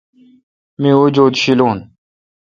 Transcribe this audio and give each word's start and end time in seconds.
می۔ 0.81 0.89
وجود 1.01 1.33
شیلون۔ 1.41 1.77